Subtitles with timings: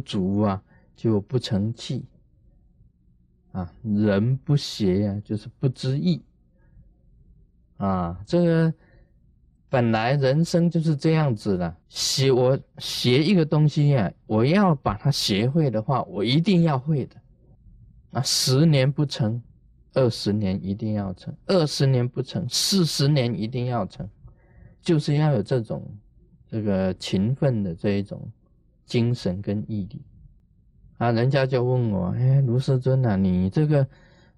[0.00, 0.62] 足啊，
[0.96, 2.04] 就不成器。
[3.52, 6.22] 啊，人不学呀，就是不知义。
[7.78, 8.72] 啊，这个
[9.68, 11.76] 本来人生就是这样子的。
[11.88, 17.16] 学我学一个东西呀，我要把它学会的话，我一定要会的。
[18.12, 19.42] 啊，十年不成，
[19.94, 24.08] 二十年一定要成；二十年不成，四十年一定要成。
[24.80, 25.84] 就是要有这种
[26.48, 28.30] 这个勤奋的这一种
[28.90, 30.02] 精神跟毅力。
[30.98, 33.86] 啊，人家就问我，哎，卢师尊啊，你这个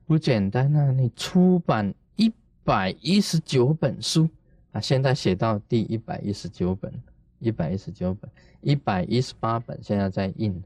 [0.05, 0.92] 不简单啊！
[0.92, 2.30] 你出版一
[2.62, 4.28] 百一十九本书
[4.73, 6.92] 啊，现在写到第一百一十九本，
[7.38, 8.30] 一百一十九本，
[8.61, 10.62] 一百一十八本现在在印，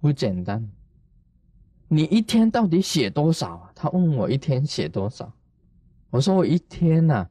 [0.00, 0.66] 不简单。
[1.88, 3.70] 你一天到底写多少啊？
[3.74, 5.30] 他问我一天写多少，
[6.08, 7.28] 我说我一天呐，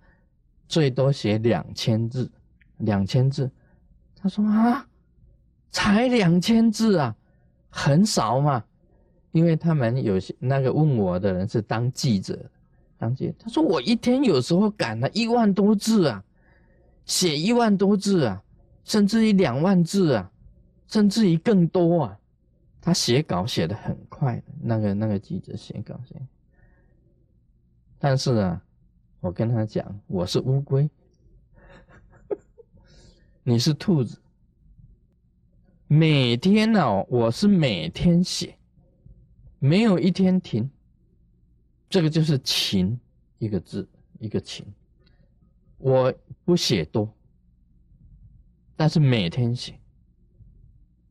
[0.67, 2.31] 最多写两千字，
[2.77, 3.49] 两千字。
[4.15, 4.87] 他说啊，
[5.71, 7.15] 才两千字啊！
[7.69, 8.63] 很少嘛，
[9.31, 12.37] 因为他们有些那个问我的人是当记者，
[12.97, 16.23] 当记者，他说我一天有时候赶了一万多字啊，
[17.05, 18.43] 写一万多字啊，
[18.83, 20.29] 甚至于两万字啊，
[20.87, 22.17] 甚至于更多啊。
[22.81, 26.15] 他写稿写的很快的，那个那个记者写稿写。
[27.97, 28.61] 但是啊，
[29.19, 30.89] 我跟他讲，我是乌龟，
[33.43, 34.20] 你是兔子。
[35.93, 38.57] 每天呢，我是每天写，
[39.59, 40.71] 没有一天停。
[41.89, 42.97] 这个就是勤，
[43.39, 43.85] 一个字，
[44.17, 44.65] 一个勤。
[45.79, 46.13] 我
[46.45, 47.13] 不写多，
[48.77, 49.77] 但是每天写。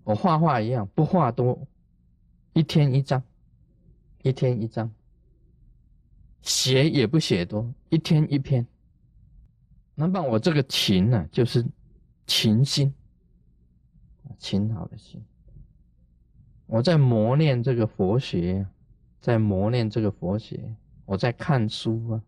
[0.02, 1.68] 我画画一样，不画多，
[2.54, 3.22] 一天一张，
[4.22, 4.90] 一天一张。
[6.40, 8.66] 写也不写多，一天一篇。
[9.94, 11.62] 那么我这个勤呢，就是
[12.26, 12.90] 勤心。
[14.40, 15.22] 勤劳的心，
[16.66, 18.66] 我在磨练这个佛学，
[19.20, 22.22] 在磨练这个佛学，我在看书啊，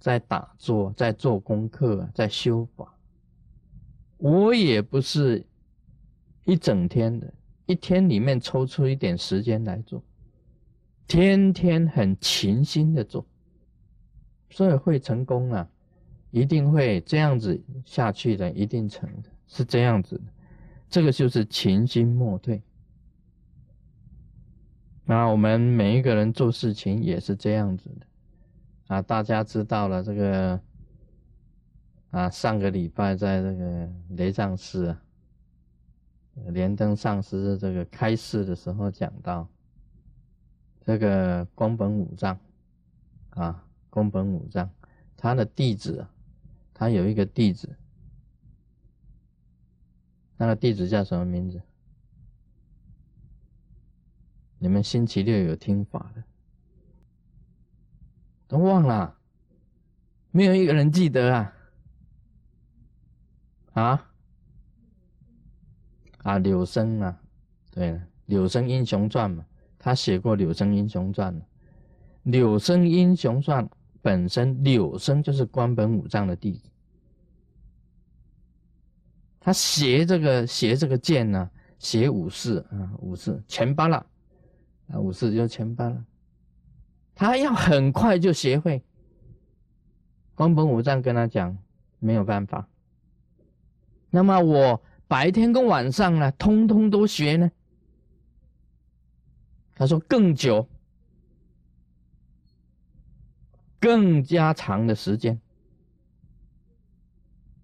[0.00, 2.92] 在打坐，在做功课，在修法。
[4.18, 5.46] 我也不是
[6.44, 7.32] 一整天的，
[7.66, 10.02] 一天里面抽出一点时间来做，
[11.06, 13.24] 天天很勤心的做，
[14.50, 15.68] 所以会成功啊，
[16.32, 20.24] 一定会这样子下去的，一定成的，是这样子的。
[20.92, 22.62] 这个就是勤心莫退。
[25.06, 28.06] 那我们每一个人做事情也是这样子的
[28.88, 29.00] 啊！
[29.00, 30.60] 大家知道了这个
[32.10, 35.02] 啊，上个礼拜在这个雷藏寺啊，
[36.48, 39.48] 莲灯上师这个开示的时候讲到，
[40.82, 42.38] 这个宫本武藏
[43.30, 44.70] 啊，宫本武藏
[45.16, 46.06] 他的弟子，
[46.74, 47.74] 他有一个弟子。
[50.36, 51.60] 那个弟子叫什么名字？
[54.58, 56.22] 你们星期六有听法的，
[58.46, 59.18] 都忘了，
[60.30, 61.54] 没有一个人记得啊！
[63.72, 64.10] 啊
[66.18, 67.20] 啊，柳生啊，
[67.70, 67.90] 对，
[68.26, 69.44] 《柳生英雄传》嘛，
[69.78, 71.34] 他写过《柳生英雄传》
[72.22, 73.66] 《柳生英雄传》
[74.00, 76.68] 本身，柳生就是关本武藏的弟子。
[79.44, 84.06] 他学这个学这个剑呢，学武士啊，武士前八了
[84.88, 86.04] 啊，武士就前八了。
[87.14, 88.82] 他要很快就学会。
[90.36, 91.58] 关本武藏跟他讲
[91.98, 92.68] 没有办法。
[94.10, 97.50] 那么我白天跟晚上呢，通通都学呢。
[99.74, 100.68] 他说更久，
[103.80, 105.40] 更加长的时间。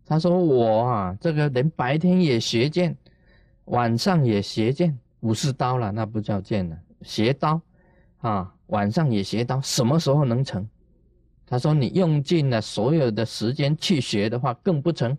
[0.09, 2.97] 他说：“我啊，这个人白天也学剑，
[3.67, 7.61] 晚上也学剑，武士刀了，那不叫剑了，学刀
[8.17, 10.67] 啊，晚上也学刀，什么时候能成？”
[11.45, 15.19] 他说：“你用尽了所有的时间去学的话，更不成，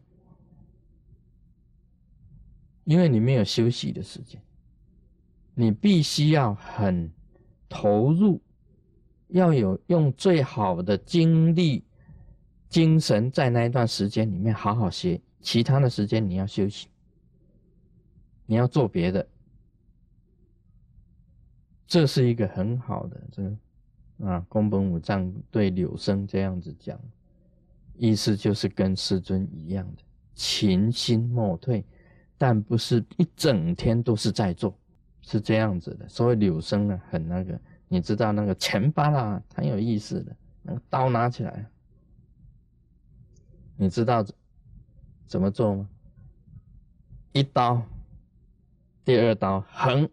[2.84, 4.42] 因为你没有休息的时间，
[5.54, 7.12] 你必须要很
[7.70, 8.42] 投入，
[9.28, 11.84] 要有用最好的精力。”
[12.70, 16.88] 精神在那一段时间里面好好学，其他的时间你要休息，
[18.46, 19.28] 你要做别的。
[21.88, 27.00] 这是一个很好的这个啊，宫本武藏对柳生这样子讲，
[27.98, 30.04] 意思就是跟师尊一样的
[30.36, 31.84] 勤心莫退，
[32.38, 34.78] 但不是一整天都是在做，
[35.24, 36.08] 是这样子的。
[36.08, 41.68] 所以柳生呢，很那个，你知道那个前巴拉很有意思的，那个刀拿起来。
[43.82, 44.22] 你知道
[45.26, 45.90] 怎么做吗？
[47.32, 47.82] 一刀
[49.06, 50.10] 第二刀横，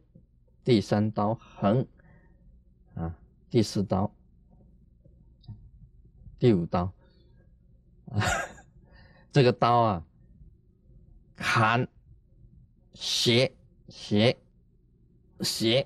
[0.62, 1.84] 第三刀横，
[2.94, 3.12] 啊，
[3.50, 4.08] 第四刀，
[6.38, 6.84] 第五刀，
[8.12, 8.22] 啊，
[9.32, 10.06] 这个刀啊，
[11.34, 11.88] 砍，
[12.94, 13.52] 斜，
[13.88, 14.38] 斜，
[15.40, 15.84] 斜，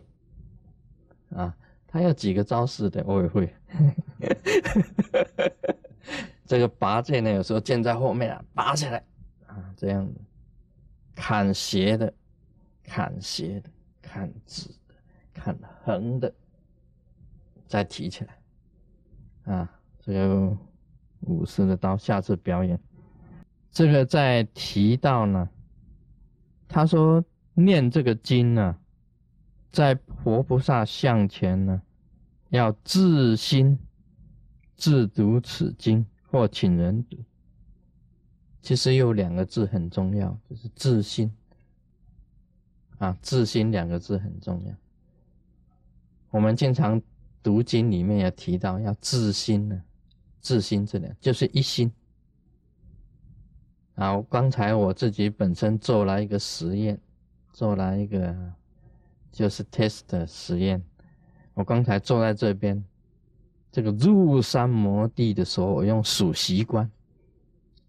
[1.30, 1.56] 啊，
[1.86, 3.46] 他要几个招式的，我也会。
[3.70, 3.78] 呵
[4.20, 4.34] 呵
[5.14, 5.79] 呵呵
[6.50, 9.00] 这个拔剑呢，有时候剑在后面啊，拔起来，
[9.46, 10.20] 啊，这样子，
[11.14, 12.12] 砍斜的，
[12.82, 13.70] 砍斜的，
[14.02, 14.94] 砍直的，
[15.32, 16.34] 砍横的，
[17.68, 20.58] 再提起来，啊，这个
[21.20, 22.76] 武士的刀，下次表演。
[23.70, 25.48] 这个在提到呢，
[26.66, 27.24] 他说
[27.54, 28.76] 念这个经呢，
[29.70, 31.80] 在活菩萨像前呢，
[32.48, 33.78] 要自心
[34.74, 36.04] 自读此经。
[36.30, 37.18] 或请人读，
[38.62, 41.32] 其实有两个字很重要，就是自心。
[42.98, 44.74] 啊，自心两个字很重要。
[46.30, 47.02] 我们经常
[47.42, 49.82] 读经里面也提到要自心呢，
[50.40, 51.90] 自心这两就是一心。
[53.96, 57.00] 好，刚才我自己本身做了一个实验，
[57.52, 58.52] 做了一个
[59.32, 60.80] 就是 test 实验。
[61.54, 62.84] 我刚才坐在这边。
[63.72, 66.90] 这个入山摩地的时候，我用数息观。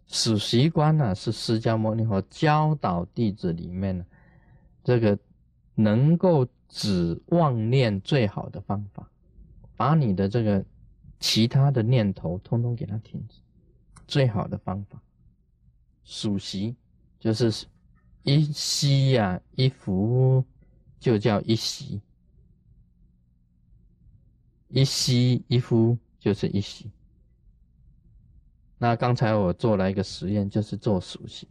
[0.07, 4.06] 数息观呢，是释迦牟尼佛教导弟子里面呢，
[4.83, 5.18] 这个
[5.74, 9.10] 能够止妄念最好的方法，
[9.78, 10.63] 把你的这个
[11.19, 13.39] 其他的念头通通给它停止，
[14.06, 15.01] 最好的方法。
[16.04, 16.75] 数息
[17.19, 17.66] 就是
[18.24, 20.44] 一息呀，一伏
[21.00, 22.01] 就叫一息。
[24.71, 26.89] 一吸一呼就是一吸。
[28.77, 31.47] 那刚才我做了一个实验，就是做数息，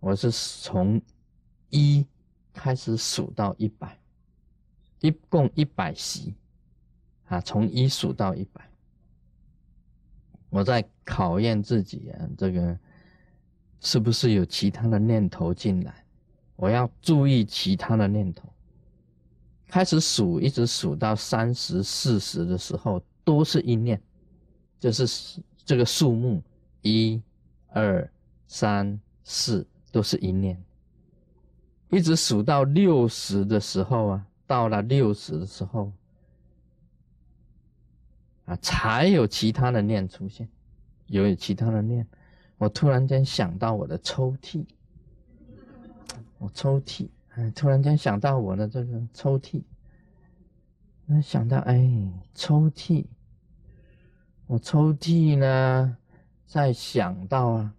[0.00, 1.00] 我是从
[1.68, 2.04] 一
[2.52, 3.98] 开始数到一百，
[5.00, 6.34] 一共一百息，
[7.26, 8.68] 啊，从一数到一百，
[10.48, 12.78] 我在考验自己啊，这个
[13.80, 16.04] 是不是有其他的念头进来？
[16.56, 18.48] 我要注意其他的念头。
[19.74, 24.00] 开始数，一直数到三十四十的时候，都是一念，
[24.78, 26.40] 就是这个数目，
[26.82, 27.20] 一、
[27.72, 28.08] 二、
[28.46, 30.62] 三、四，都是一念。
[31.90, 35.90] 一直数到六十的时候啊，到了六十的时候，
[38.44, 40.48] 啊，才有其他的念出现，
[41.08, 42.06] 有其他的念。
[42.58, 44.64] 我突然间想到我的抽屉，
[46.38, 47.08] 我抽屉。
[47.36, 49.62] 哎，突然间想到我的这个抽屉，
[51.04, 53.04] 那想到哎，抽屉，
[54.46, 55.96] 我抽屉呢，
[56.46, 57.74] 在想到啊，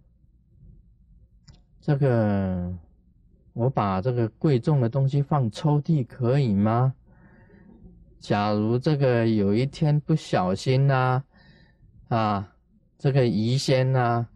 [1.80, 2.70] 这个
[3.54, 6.94] 我把这个贵重的东西放抽屉可以吗？
[8.20, 11.22] 假如这个有一天不小心呐，
[12.08, 12.52] 啊，
[12.98, 14.26] 这个鱼仙呐，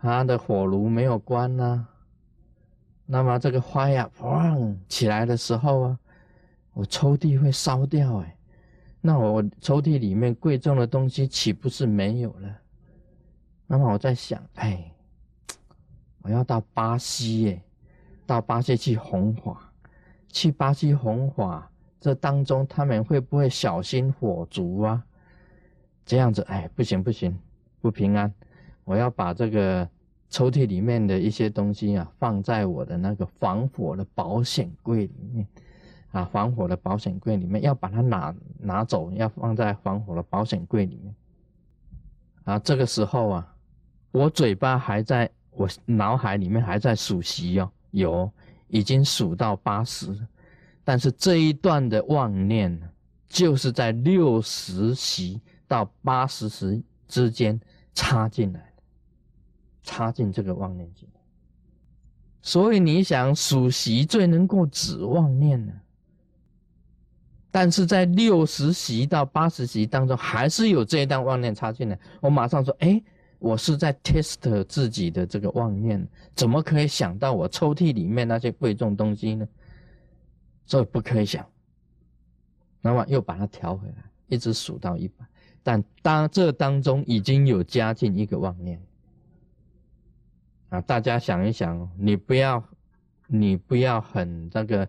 [0.00, 1.88] 它的火炉没有关呐。
[3.12, 5.98] 那么这个花呀，砰起来的时候啊，
[6.72, 8.36] 我抽屉会烧掉哎，
[9.00, 12.56] 那我抽屉里面贵重的东西岂不是没有了？
[13.66, 14.92] 那么我在想，哎，
[16.22, 17.62] 我要到巴西耶，
[18.26, 19.56] 到巴西去红火，
[20.28, 21.60] 去巴西红火，
[22.00, 25.04] 这当中他们会不会小心火烛啊？
[26.06, 27.36] 这样子，哎，不行不行，
[27.80, 28.32] 不平安，
[28.84, 29.88] 我要把这个。
[30.30, 35.46] 抽屉里面的一些东西啊，放在我的那个防火的保险柜里面，
[36.12, 41.14] 啊，防火的保险柜里面要把它拿拿走，要放在防火的保险柜里面。
[42.44, 43.54] 啊，这个时候啊，
[44.12, 48.30] 我嘴巴还在我脑海里面还在数息哦，有
[48.68, 50.16] 已经数到八十，
[50.84, 52.80] 但是这一段的妄念
[53.28, 57.60] 就是在六十息到八十时之间
[57.94, 58.69] 插进来。
[59.82, 61.20] 插进这个妄念进来，
[62.42, 65.72] 所以你想数息最能够止妄念呢？
[67.50, 71.98] 但是在六十息到八十息当中，还是有这一段妄念插进来。
[72.20, 73.02] 我马上说：“哎，
[73.40, 76.06] 我是在 test 自己的这个妄念，
[76.36, 79.48] 怎么可以想到我抽屉里面那些贵重东西呢？
[80.64, 81.44] 所以不可以想。
[82.80, 85.26] 那么又把它调回来，一直数到一百，
[85.62, 88.80] 但当这当中已经有加进一个妄念。
[90.70, 92.64] 啊，大家想一想，你不要，
[93.26, 94.88] 你不要很那个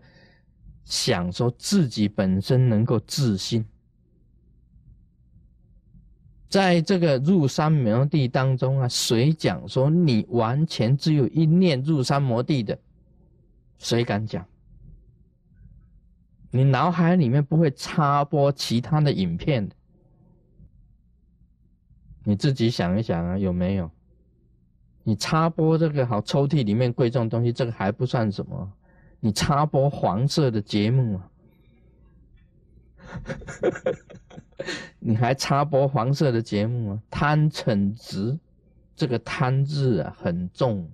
[0.84, 3.64] 想说自己本身能够自信，
[6.48, 12.78] 在这个入山摩地当中啊，谁讲说你完全只有一念入山摩地的？
[13.78, 14.46] 谁敢讲？
[16.52, 19.74] 你脑海里面不会插播其他的影片的。
[22.24, 23.90] 你自己想一想啊，有没有？
[25.04, 28.72] 你插播这个好抽屉里面贵重东西，这个还不算什么。
[29.18, 31.30] 你插播黄色的节目啊，
[35.00, 37.02] 你还插播黄色的节目啊？
[37.10, 38.38] 贪嗔执，
[38.94, 40.88] 这个贪字啊很重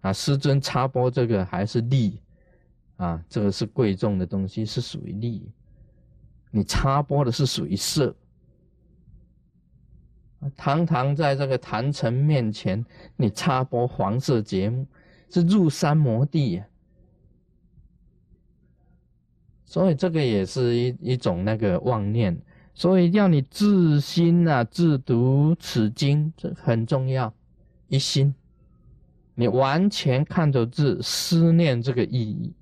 [0.00, 0.12] 啊。
[0.12, 2.20] 师尊插播这个还是利
[2.96, 5.50] 啊，这个是贵重的东西，是属于利。
[6.50, 8.14] 你插播的是属于色。
[10.56, 12.84] 堂堂在这个坛城面前，
[13.16, 14.86] 你插播黄色节目，
[15.28, 16.66] 是入山摩地呀。
[19.64, 22.36] 所以这个也是一一种那个妄念，
[22.74, 27.32] 所以要你自心啊，自读此经，这很重要。
[27.86, 28.34] 一心，
[29.34, 32.54] 你完全看着字，思念这个意义，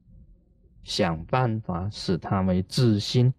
[0.82, 3.32] 想办法使它为自心。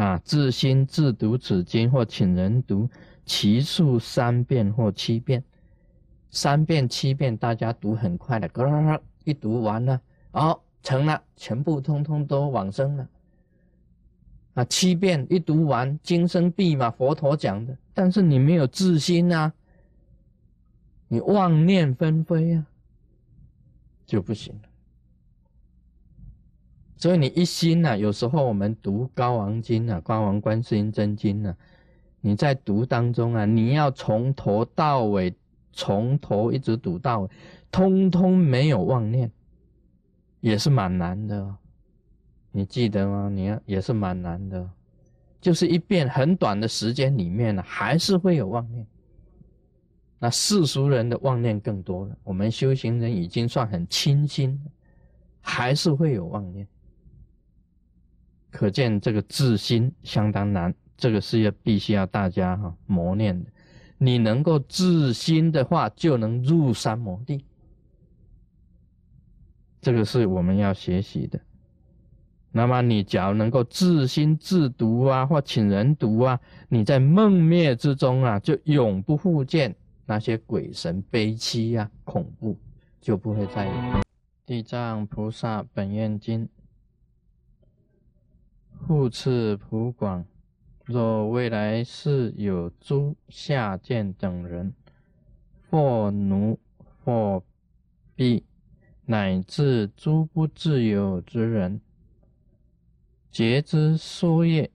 [0.00, 2.88] 啊，自心自读此经，或请人读，
[3.26, 5.44] 其数三遍或七遍，
[6.30, 10.00] 三遍七遍，大家读很快的，咯咯咯，一读完了，
[10.32, 13.06] 哦，成了，全部通通都往生了。
[14.54, 19.52] 啊，七遍一读完，今生必嘛，佛陀讲的，但是你没有自心啊，
[21.08, 22.66] 你妄念纷飞啊，
[24.06, 24.69] 就不行了。
[27.00, 31.56] 所以你一心呐，有时候我们读《高王经》啊，《高王观世音真经》啊，
[32.20, 35.34] 你在读当中啊，你要从头到尾，
[35.72, 37.30] 从头一直读到尾，
[37.70, 39.32] 通通没有妄念，
[40.40, 41.56] 也是蛮难的。
[42.52, 43.30] 你记得吗？
[43.32, 44.68] 你要也是蛮难的，
[45.40, 48.86] 就是一遍很短的时间里面呢，还是会有妄念。
[50.18, 54.60] 那世俗人的妄念更多了，我们修行人已经算很清心，
[55.40, 56.68] 还是会有妄念。
[58.50, 63.50] 可见这个自心相当难，这个是要必须要大家哈磨练的。
[63.98, 67.44] 你能够自心的话，就能入三摩地。
[69.80, 71.40] 这个是我们要学习的。
[72.52, 82.58] 那么你假如能够自心自读啊，或请人读啊，你在梦灭之中啊，就永不复见那些鬼神悲戚呀、恐怖，
[83.00, 83.72] 就不会再有。
[84.44, 86.48] 地藏菩萨本愿经。
[88.90, 90.26] 复次普广，
[90.84, 94.74] 若未来世有诸下贱等人，
[95.70, 96.58] 或奴
[97.04, 97.40] 或
[98.16, 98.42] 婢，
[99.06, 101.80] 乃至诸不自由之人，
[103.30, 104.68] 劫之说业，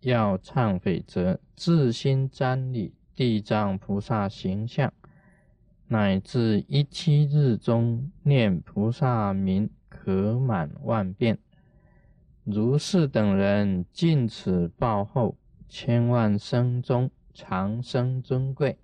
[0.00, 4.90] 要忏悔者，自心瞻礼地藏菩萨形象，
[5.88, 11.38] 乃至一七日中念菩萨名，可满万遍。
[12.50, 15.36] 如是等人尽此报后，
[15.68, 18.78] 千万生中长生尊贵，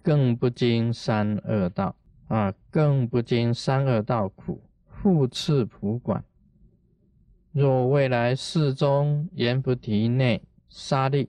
[0.00, 1.96] 更不经三恶道
[2.28, 6.22] 啊，更不经三恶道苦，复次普管。
[7.50, 11.28] 若未来世中阎浮提内沙利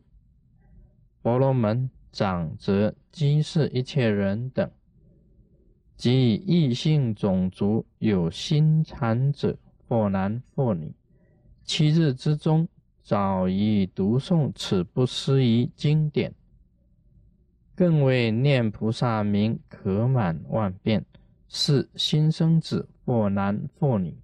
[1.24, 4.70] 婆罗门长者，积世一切人等，
[5.98, 10.94] 及异性种族有心残者，或男或女。
[11.70, 12.68] 七日之中，
[13.04, 16.34] 早已读诵此不思议经典，
[17.76, 21.06] 更为念菩萨名可满万遍。
[21.48, 24.18] 是新生子，或男或女，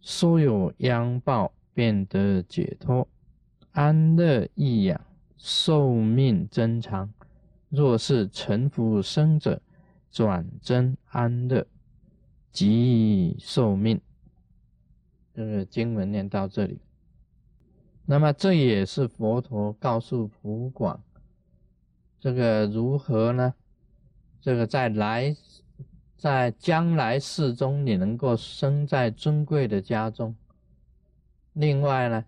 [0.00, 3.06] 所有殃报，便得解脱，
[3.70, 5.00] 安乐益养，
[5.36, 7.08] 寿命增长。
[7.68, 9.62] 若是臣服生者，
[10.10, 11.64] 转增安乐，
[12.50, 14.00] 即寿命。
[15.34, 16.80] 这个经文念到这里，
[18.06, 21.02] 那么这也是佛陀告诉普广，
[22.20, 23.54] 这个如何呢？
[24.40, 25.34] 这个在来，
[26.16, 30.34] 在将来世中，你能够生在尊贵的家中。
[31.52, 32.24] 另外呢，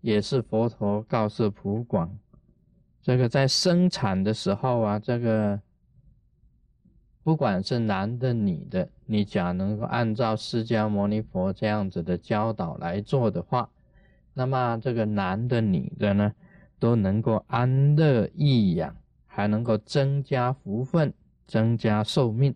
[0.00, 2.18] 也是佛陀告诉普广，
[3.02, 5.60] 这个在生产的时候啊，这个。
[7.26, 13.68] 不管是男的女的，你假能够按照释迦牟尼佛这样子的教导来做的话，
[14.32, 16.32] 那么这个男的女的呢，
[16.78, 18.94] 都能够安乐益养，
[19.26, 21.12] 还能够增加福分，
[21.48, 22.54] 增加寿命。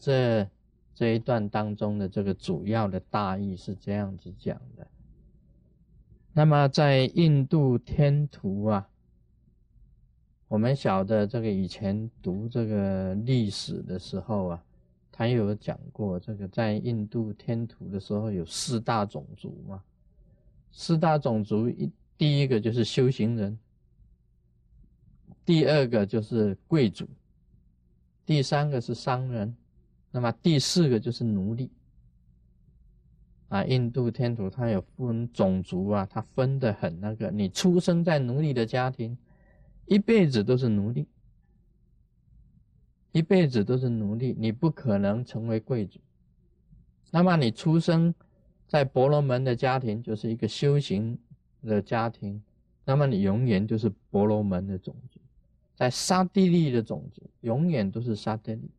[0.00, 0.48] 这
[0.92, 4.84] 这一段当中的这个主要的大意是这样子讲的。
[6.32, 8.89] 那么在印度天图啊。
[10.50, 14.64] 我们晓得这个以前读这个历史的时候啊，
[15.12, 19.80] 他有讲过，这个在印度天土的时候有四大种族嘛，
[20.72, 21.88] 四大种族一
[22.18, 23.56] 第一个就是修行人，
[25.44, 27.06] 第二个就是贵族，
[28.26, 29.56] 第三个是商人，
[30.10, 31.70] 那么第四个就是奴隶。
[33.50, 39.16] 啊，印度天土它有分种族啊，它分的很那个，你出生在奴隶的家庭，
[39.90, 41.08] 一辈子都是奴隶。
[43.10, 45.98] 一辈子都是奴隶，你不可能成为贵族。
[47.10, 48.14] 那么你出生
[48.68, 51.18] 在婆罗门的家庭，就是一个修行
[51.64, 52.40] 的家庭，
[52.84, 55.18] 那么你永远就是婆罗门的种族。
[55.74, 58.70] 在沙地利的种族，永远都是沙地利，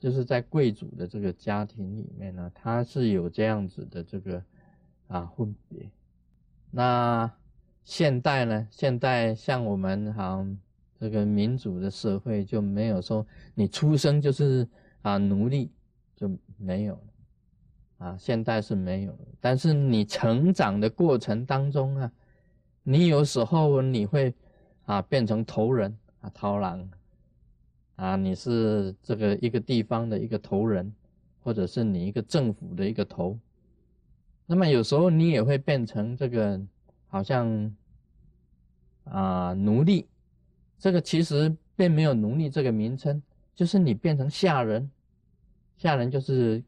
[0.00, 4.42] 就是在贵族的这个家庭里面呢，他是有这样子的这个
[5.08, 5.90] 啊分别。
[6.70, 7.30] 那
[7.86, 8.68] 现代呢？
[8.70, 10.44] 现代像我们好。
[10.98, 13.24] 这个民主的社会就没有说
[13.54, 14.66] 你出生就是
[15.02, 15.70] 啊奴隶
[16.16, 16.26] 就
[16.56, 22.10] 没有了啊，现代是没有，但是你成长的过程当中啊，
[22.82, 24.34] 你有时候你会
[24.86, 26.88] 啊变成头人啊头狼
[27.96, 30.90] 啊，你是这个一个地方的一个头人，
[31.42, 33.38] 或者是你一个政府的一个头，
[34.46, 36.58] 那么有时候你也会变成这个
[37.16, 37.74] 好像
[39.04, 40.06] 啊奴隶。
[40.78, 43.22] 这个其实并没有奴隶这个名称，
[43.54, 44.90] 就是你变成下人，
[45.78, 46.62] 下人就是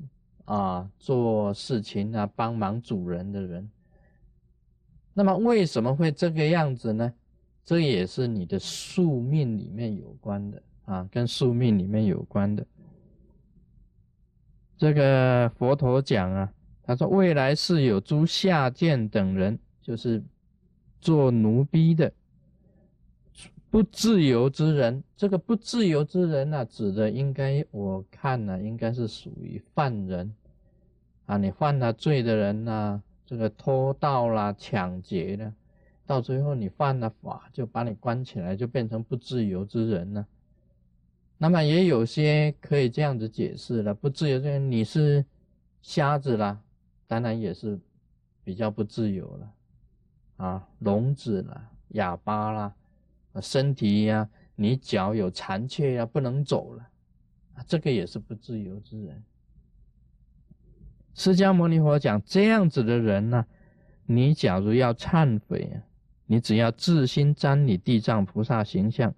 [0.46, 3.70] 啊做事情啊帮忙主人的人。
[5.12, 7.12] 那么为什么会这个样子呢？
[7.62, 12.66] 这也是你的宿命里面有关的啊，跟宿命里面有关的。
[14.78, 16.50] 这个佛陀讲啊，
[16.82, 20.22] 他说未来是有诸下贱等人，就是
[21.00, 22.12] 做奴婢的。
[23.70, 30.34] 不自由之人，这个不自由之人呢，指的应该我看呢，应该是属于犯人
[31.26, 31.36] 啊。
[31.36, 35.52] 你犯了罪的人呢，这个偷盗啦、抢劫的，
[36.06, 40.26] 到最后你犯了法，就把你关起来，就变成不自由之人了。
[41.36, 45.22] 那么也有些可以这样子解释了，不自由之人，你是
[45.82, 46.58] 瞎子啦，
[47.06, 47.78] 当然也是
[48.42, 49.52] 比较不自由了
[50.38, 52.74] 啊，聋子啦、哑巴啦。
[53.40, 56.88] 身体呀，你脚有残缺呀，不能走了，
[57.54, 59.22] 啊，这个也是不自由之人。
[61.14, 63.46] 释迦牟尼佛讲，这样子的人呢，
[64.06, 65.82] 你假如要忏悔啊，
[66.26, 69.14] 你只要自心瞻礼地藏菩萨形象，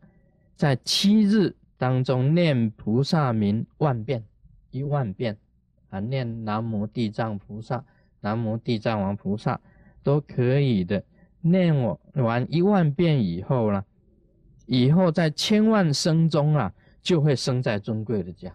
[0.54, 4.22] 在七日当中念菩萨名万遍，
[4.70, 5.38] 一万遍
[5.88, 7.82] 啊，念南无地藏菩萨、
[8.20, 9.58] 南无地藏王菩萨
[10.02, 11.02] 都可以的。
[11.40, 13.84] 念我完一万遍以后呢？
[14.66, 16.72] 以后在千万生中啊，
[17.02, 18.54] 就会生在尊贵的家。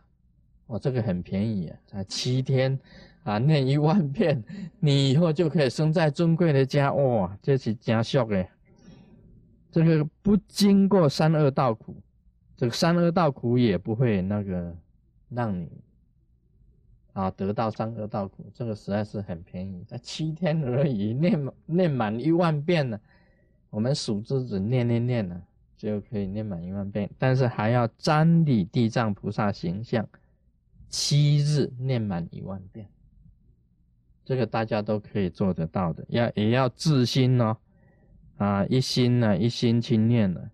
[0.68, 2.80] 哇，这个很便宜啊，才七天
[3.24, 4.42] 啊，念一万遍，
[4.80, 6.94] 你以后就可以生在尊贵的家。
[6.94, 8.50] 哇，这是家孝诶，
[9.70, 11.96] 这个不经过三恶道苦，
[12.56, 14.74] 这个三恶道苦也不会那个
[15.30, 15.70] 让你
[17.16, 18.46] 啊得到三恶道苦。
[18.54, 23.00] 这个实在是很便宜，才七天而已，念念满一万遍呢。
[23.72, 25.42] 我们数日子念念念呢。
[25.78, 30.08] 就可以念满一万遍，但是还要瞻礼地藏菩萨形象，
[30.90, 32.88] 七日念满一万遍，
[34.24, 36.04] 这个大家都可以做得到的。
[36.08, 37.58] 要也要自心哦，
[38.38, 40.50] 啊，一心呢，一心去念了。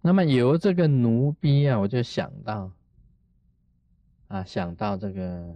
[0.00, 2.72] 那么由这个奴婢啊，我就想到，
[4.28, 5.54] 啊，想到这个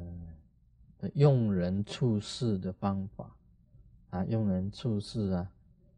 [1.15, 3.37] 用人处事的方法，
[4.11, 5.51] 啊，用人处事啊，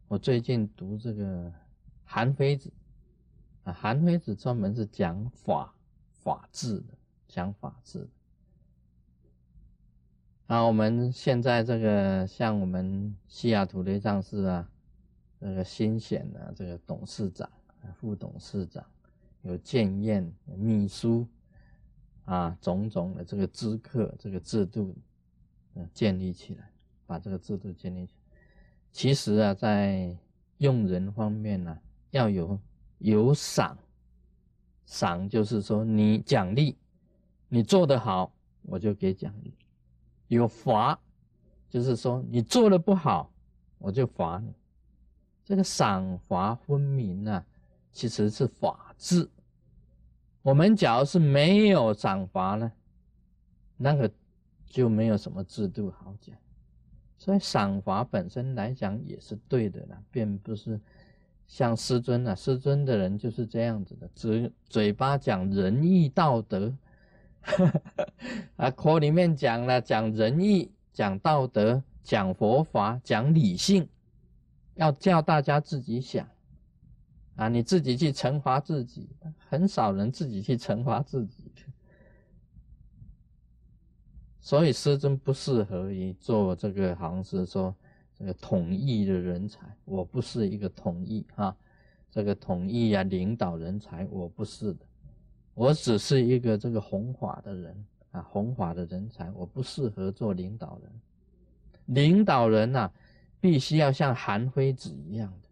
[0.07, 1.51] 我最近读这个。
[2.05, 2.71] 韩非子
[3.63, 5.73] 啊，韩非子专门是讲法
[6.11, 6.93] 法治的，
[7.27, 8.07] 讲法治。
[10.45, 14.69] 啊，我们现在这个像我们西雅图雷藏寺啊，
[15.39, 17.49] 这个新选的这个董事长、
[17.95, 18.85] 副董事长，
[19.41, 21.25] 有建宴、秘书
[22.25, 24.95] 啊，种种的这个资客这个制度，
[25.75, 26.69] 嗯，建立起来，
[27.05, 28.37] 把这个制度建立起来。
[28.91, 30.15] 其实啊，在
[30.57, 31.77] 用人方面呢。
[32.13, 32.59] 要有
[32.99, 33.75] 有赏，
[34.85, 36.77] 赏就是说你奖励，
[37.49, 38.31] 你做得好
[38.61, 39.49] 我就给奖励；
[40.27, 40.99] 有罚，
[41.67, 43.31] 就是说你做的不好
[43.79, 44.53] 我就罚你。
[45.43, 47.43] 这个赏罚分明啊，
[47.91, 49.27] 其实是法治。
[50.43, 52.71] 我们假如是没有赏罚呢，
[53.77, 54.11] 那个
[54.67, 56.35] 就没有什么制度好讲。
[57.17, 60.79] 所以赏罚本身来讲也是对的了，并不是。
[61.45, 66.73] 像师尊啊，师尊的人就是这样子的，嘴嘴巴讲仁义道德，
[68.55, 73.87] 啊，课里面讲了，讲仁义，讲道德，讲佛法，讲理性，
[74.75, 76.27] 要叫大家自己想
[77.35, 79.09] 啊，你自己去惩罚自己，
[79.49, 81.51] 很少人自己去惩罚自己。
[84.39, 87.73] 所以师尊不适合于做这个，好像是说
[88.13, 91.55] 这个统一的人才，我不是一个统一啊，
[92.11, 94.85] 这个统一啊，领导人才我不是的，
[95.53, 100.91] 我只是一个这个弘法的人啊，弘法的人才，我不适合做领导人。
[101.85, 102.91] 领导人呐，
[103.39, 105.49] 必须要像韩非子一样的。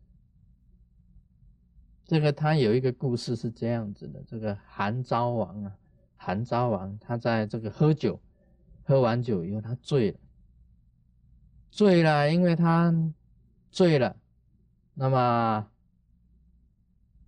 [2.11, 5.73] 这个他有一个故事是这样子的，这个韩昭王啊，
[6.17, 8.19] 韩昭王他在这个喝酒。
[8.83, 10.19] 喝完酒以后，他醉了，
[11.69, 12.93] 醉了，因为他
[13.69, 14.13] 醉了。
[14.93, 15.65] 那么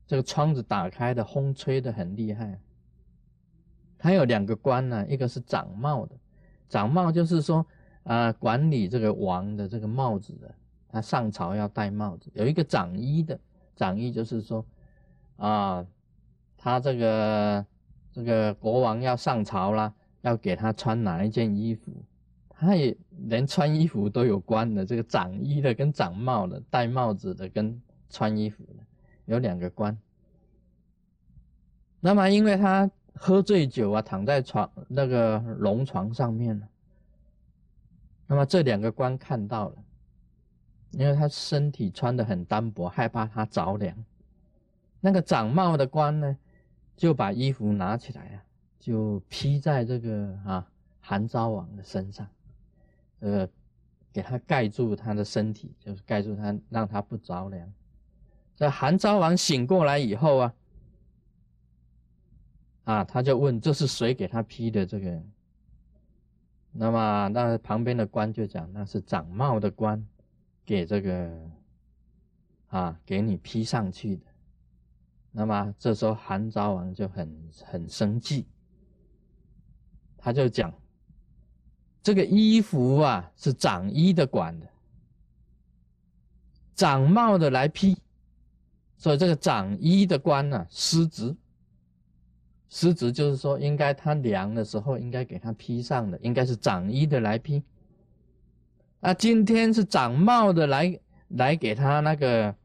[0.05, 2.59] 这个窗子打开的，风吹的很厉害。
[3.97, 6.17] 他有两个官呢，一个是长帽的，
[6.67, 7.65] 长帽就是说
[8.03, 10.53] 啊，管理这个王的这个帽子的，
[10.89, 12.29] 他上朝要戴帽子。
[12.33, 13.39] 有一个长衣的，
[13.77, 14.65] 长衣就是说
[15.37, 15.85] 啊，
[16.57, 17.65] 他这个
[18.11, 19.93] 这个国王要上朝啦。
[20.23, 21.91] 要给他穿哪一件衣服，
[22.47, 22.95] 他也
[23.27, 24.85] 连穿衣服都有关的。
[24.85, 27.77] 这个长衣的跟长帽的，戴帽子的跟
[28.09, 28.75] 穿衣服的，
[29.25, 29.97] 有两个官。
[31.99, 36.65] 那么因为他喝醉酒啊，躺在床那个龙床上面了。
[38.25, 39.75] 那么这两个官看到了，
[40.91, 43.93] 因为他身体穿的很单薄，害怕他着凉。
[45.05, 46.37] 那个长帽的官呢，
[46.95, 48.43] 就把衣服拿起来啊。
[48.79, 50.65] 就披在这个啊
[51.01, 52.25] 韩昭王的身上，
[53.19, 53.47] 呃，
[54.13, 57.69] 给他盖住他的身体，就是盖住他，让他不着凉。
[58.55, 60.53] 这韩昭王醒过来以后啊，
[62.85, 65.21] 啊，他就问这是谁给他披的这个？
[66.71, 70.05] 那么那旁边的官就讲那是长帽的官
[70.65, 71.49] 给这个
[72.67, 74.25] 啊给你披上去的。
[75.33, 78.45] 那么这时候韩昭王就很很生气。
[80.17, 80.73] 他就讲，
[82.01, 84.65] 这个衣服啊是长衣的管的，
[86.75, 87.97] 长帽的来批，
[88.95, 91.35] 所以这个长衣的官呢失职。
[92.69, 97.61] 失职就是说，应该他凉的时候应该给他披上的，应该是长衣的来批。
[98.99, 102.55] 那今天是长帽的来来给他那个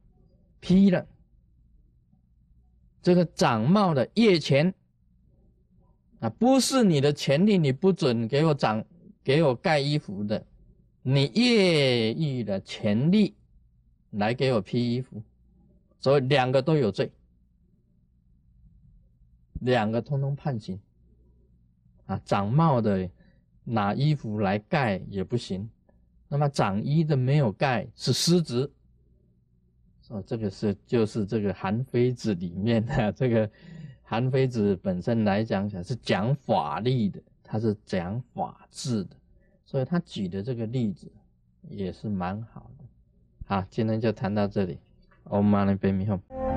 [0.61, 1.05] 批了，
[3.03, 4.75] 这个长帽的夜前。
[6.21, 8.85] 啊，不是你的权利，你不准给我长，
[9.23, 10.45] 给我盖衣服的，
[11.01, 13.37] 你越狱的权利
[14.11, 15.23] 来给我披衣服，
[16.01, 17.13] 所以两个都有罪，
[19.61, 20.81] 两个通通判刑。
[22.07, 23.09] 啊，长帽的
[23.63, 25.71] 拿衣服来盖也不行，
[26.27, 28.69] 那么长衣的没有盖是失职。
[30.09, 33.49] 哦，这个是就是这个韩非子里面的 这个。
[34.11, 39.14] 韩非子本身来讲讲是讲法律的，他是讲法治的，
[39.66, 41.12] 所以他举的这个例子
[41.68, 42.85] 也是蛮好的。
[43.44, 44.79] 好，今天就谈到这里
[45.25, 46.48] ，Om Mani Padme Hum。